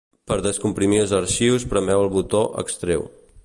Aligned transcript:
Per 0.29 0.37
descomprimir 0.45 1.01
els 1.03 1.13
arxius 1.17 1.67
premeu 1.75 2.07
el 2.07 2.13
botó 2.17 2.43
"extreu". 2.65 3.07